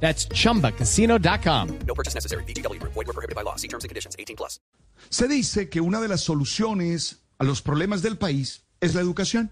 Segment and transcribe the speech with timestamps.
[0.00, 1.78] That's chumbacasino.com.
[1.86, 2.44] No purchase necessary.
[2.44, 2.80] BGW.
[2.82, 3.56] Void were prohibited by law.
[3.56, 4.14] See terms and conditions.
[4.18, 4.60] 18 plus.
[5.10, 9.50] Se dice que una de las soluciones a los problemas del país es la educación,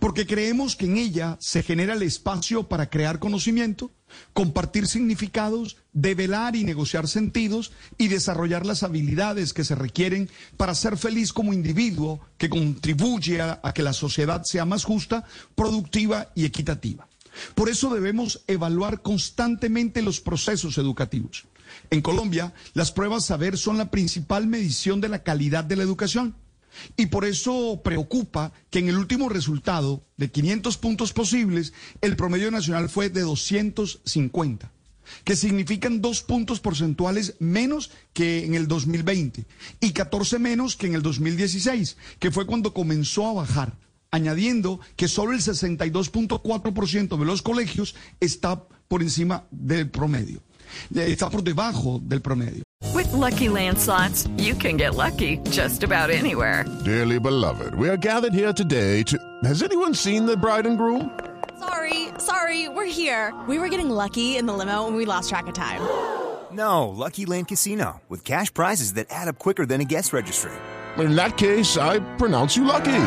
[0.00, 3.90] porque creemos que en ella se genera el espacio para crear conocimiento,
[4.32, 10.96] compartir significados, develar y negociar sentidos y desarrollar las habilidades que se requieren para ser
[10.96, 15.24] feliz como individuo que contribuye a, a que la sociedad sea más justa,
[15.54, 17.06] productiva y equitativa.
[17.54, 21.46] Por eso debemos evaluar constantemente los procesos educativos.
[21.90, 26.34] En Colombia, las pruebas saber son la principal medición de la calidad de la educación.
[26.96, 32.50] Y por eso preocupa que en el último resultado de 500 puntos posibles, el promedio
[32.50, 34.70] nacional fue de 250,
[35.24, 39.46] que significan dos puntos porcentuales menos que en el 2020
[39.80, 43.78] y 14 menos que en el 2016, que fue cuando comenzó a bajar
[44.10, 50.40] añadiendo que solo el 62.4% de los colegios está por encima del promedio,
[50.94, 52.62] eh, está por debajo del promedio.
[52.94, 56.64] With Lucky Land slots, you can get lucky just about anywhere.
[56.84, 59.18] Dearly beloved, we are gathered here today to.
[59.44, 61.10] Has anyone seen the bride and groom?
[61.58, 63.34] Sorry, sorry, we're here.
[63.48, 65.80] We were getting lucky in the limo and we lost track of time.
[66.52, 70.52] No, Lucky Land Casino, with cash prizes that add up quicker than a guest registry.
[70.98, 73.02] In that case, I pronounce you lucky.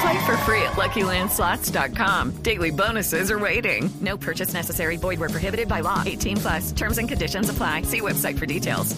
[0.00, 2.42] Play for free at LuckyLandSlots.com.
[2.42, 3.90] Daily bonuses are waiting.
[4.00, 4.96] No purchase necessary.
[4.96, 6.02] Void were prohibited by law.
[6.04, 6.72] 18 plus.
[6.72, 7.82] Terms and conditions apply.
[7.82, 8.96] See website for details.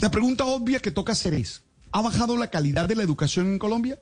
[0.00, 3.58] La pregunta obvia que toca hacer es, ¿ha bajado la calidad de la educación en
[3.58, 3.98] Colombia?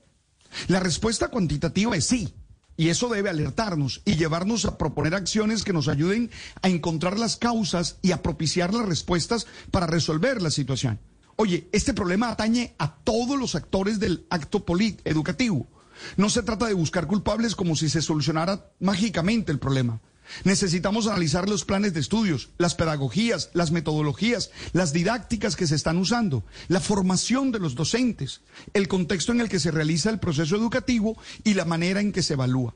[0.69, 2.35] La respuesta cuantitativa es sí.
[2.77, 7.37] Y eso debe alertarnos y llevarnos a proponer acciones que nos ayuden a encontrar las
[7.37, 10.99] causas y a propiciar las respuestas para resolver la situación.
[11.37, 14.65] Oye, este problema atañe a todos los actores del acto
[15.05, 15.69] educativo.
[16.17, 20.01] No se trata de buscar culpables como si se solucionara mágicamente el problema.
[20.45, 25.99] Necesitamos analizar los planes de estudios, las pedagogías, las metodologías, las didácticas que se están
[25.99, 28.41] usando, la formación de los docentes,
[28.73, 32.23] el contexto en el que se realiza el proceso educativo y la manera en que
[32.23, 32.75] se evalúa.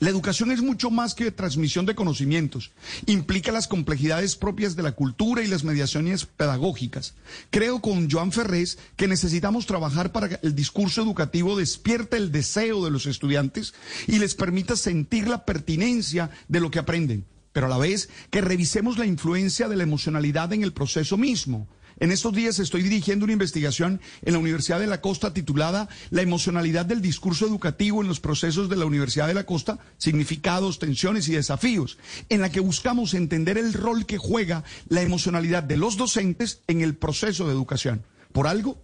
[0.00, 2.72] La educación es mucho más que transmisión de conocimientos.
[3.06, 7.14] Implica las complejidades propias de la cultura y las mediaciones pedagógicas.
[7.50, 12.84] Creo con Joan Ferrés que necesitamos trabajar para que el discurso educativo despierte el deseo
[12.84, 13.72] de los estudiantes
[14.08, 18.40] y les permita sentir la pertinencia de lo que aprenden, pero a la vez que
[18.40, 21.68] revisemos la influencia de la emocionalidad en el proceso mismo.
[22.00, 26.22] En estos días estoy dirigiendo una investigación en la Universidad de la Costa titulada La
[26.22, 31.28] emocionalidad del discurso educativo en los procesos de la Universidad de la Costa, significados, tensiones
[31.28, 35.96] y desafíos, en la que buscamos entender el rol que juega la emocionalidad de los
[35.96, 38.04] docentes en el proceso de educación.
[38.32, 38.83] Por algo